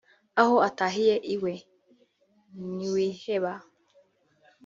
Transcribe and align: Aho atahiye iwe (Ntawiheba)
Aho 0.41 0.55
atahiye 0.67 1.15
iwe 1.35 1.53
(Ntawiheba) 2.75 3.53